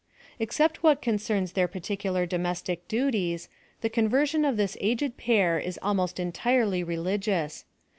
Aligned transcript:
Except 0.39 0.81
what 0.81 0.99
concerns 0.99 1.53
rheir 1.53 1.71
particular 1.71 2.25
domestic 2.25 2.87
duties, 2.87 3.49
the 3.81 3.87
conversation 3.91 4.43
of 4.45 4.57
this 4.57 4.75
aged 4.81 5.15
pair 5.15 5.59
is 5.59 5.77
almost 5.83 6.19
entirely 6.19 6.83
religious. 6.83 7.65